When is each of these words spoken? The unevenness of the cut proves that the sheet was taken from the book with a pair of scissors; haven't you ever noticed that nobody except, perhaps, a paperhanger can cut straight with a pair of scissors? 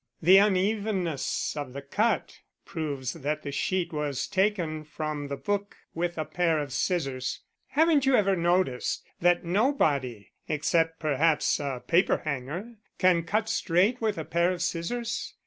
The 0.19 0.37
unevenness 0.39 1.55
of 1.55 1.73
the 1.73 1.81
cut 1.83 2.39
proves 2.65 3.13
that 3.13 3.43
the 3.43 3.51
sheet 3.51 3.93
was 3.93 4.25
taken 4.25 4.83
from 4.83 5.27
the 5.27 5.37
book 5.37 5.77
with 5.93 6.17
a 6.17 6.25
pair 6.25 6.57
of 6.57 6.73
scissors; 6.73 7.41
haven't 7.67 8.07
you 8.07 8.15
ever 8.15 8.35
noticed 8.35 9.05
that 9.19 9.45
nobody 9.45 10.31
except, 10.47 10.99
perhaps, 10.99 11.59
a 11.59 11.83
paperhanger 11.87 12.77
can 12.97 13.21
cut 13.21 13.47
straight 13.47 14.01
with 14.01 14.17
a 14.17 14.25
pair 14.25 14.51
of 14.51 14.63
scissors? 14.63 15.35